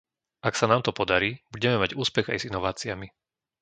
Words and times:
Ak 0.47 0.53
sa 0.57 0.65
nám 0.71 0.81
to 0.85 0.91
podarí, 0.99 1.31
budeme 1.53 1.75
mať 1.81 1.91
úspech 2.01 2.27
aj 2.33 2.37
s 2.41 2.47
inováciami. 2.49 3.07